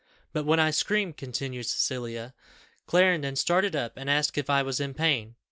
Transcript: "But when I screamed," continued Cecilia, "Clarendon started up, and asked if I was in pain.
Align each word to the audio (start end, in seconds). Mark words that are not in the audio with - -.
"But 0.33 0.45
when 0.47 0.59
I 0.59 0.71
screamed," 0.71 1.17
continued 1.17 1.67
Cecilia, 1.67 2.33
"Clarendon 2.87 3.35
started 3.35 3.75
up, 3.75 3.97
and 3.97 4.09
asked 4.09 4.35
if 4.35 4.49
I 4.49 4.63
was 4.63 4.79
in 4.79 4.95
pain. 4.95 5.35